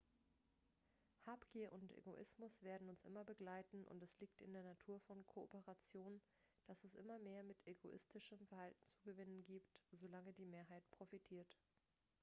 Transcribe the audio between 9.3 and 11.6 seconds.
gibt solange die mehrheit profitiert